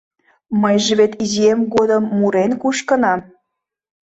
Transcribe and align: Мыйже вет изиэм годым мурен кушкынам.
Мыйже 0.61 0.93
вет 0.99 1.13
изиэм 1.23 1.59
годым 1.73 2.03
мурен 2.17 2.51
кушкынам. 2.61 3.19